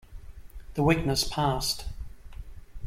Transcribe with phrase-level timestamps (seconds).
[0.73, 1.85] The weakness passed.